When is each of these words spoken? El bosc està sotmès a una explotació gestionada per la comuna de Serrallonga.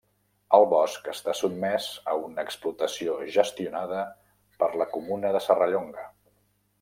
El 0.57 0.63
bosc 0.69 1.09
està 1.11 1.35
sotmès 1.39 1.89
a 2.13 2.15
una 2.21 2.45
explotació 2.49 3.17
gestionada 3.37 4.01
per 4.63 4.71
la 4.83 4.89
comuna 4.97 5.35
de 5.37 5.43
Serrallonga. 5.49 6.07